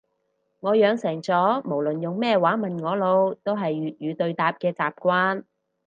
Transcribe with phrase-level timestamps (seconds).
[0.61, 5.43] 我養成咗無論用咩話問我路都係粵語對答嘅習慣